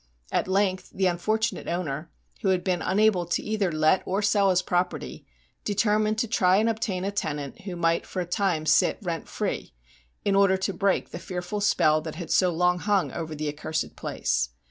[0.31, 2.09] At length the unfortunate owner,
[2.41, 5.27] who had been unable to either let or sell his property,
[5.63, 9.75] determined to try and obtain a tenant who might for a time sit rent free,
[10.25, 13.95] in order to break the fearful spell that had so long hung over the accursed
[13.95, 14.49] place.